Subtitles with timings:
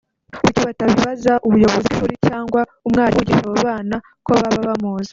[0.41, 5.09] kuki batabibaza ubuyobozi bw’ishuri cyangwa umwarimu wigisha abo bana ko baba bamuzi